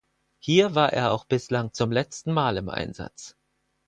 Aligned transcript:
Hier 0.39 0.73
war 0.73 0.93
er 0.93 1.11
auch 1.11 1.25
bislang 1.25 1.73
zum 1.73 1.91
letzten 1.91 2.33
Mal 2.33 2.57
im 2.57 2.69
Einsatz. 2.69 3.35